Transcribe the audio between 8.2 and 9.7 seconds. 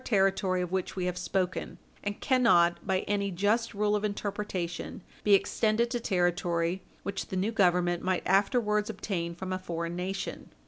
afterwards obtain from a